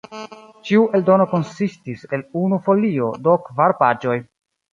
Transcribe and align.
Ĉiu 0.69 0.85
eldono 0.99 1.27
konsistis 1.33 2.07
el 2.17 2.23
unu 2.45 2.59
folio, 2.69 3.11
do 3.29 3.37
kvar 3.45 3.77
paĝoj. 3.85 4.19